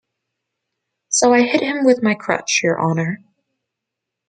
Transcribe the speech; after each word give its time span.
So 1.09 1.31
I 1.31 1.43
hit 1.43 1.61
him 1.61 1.85
with 1.85 2.01
my 2.01 2.15
crutch, 2.15 2.61
your 2.63 2.81
Honour. 2.81 3.23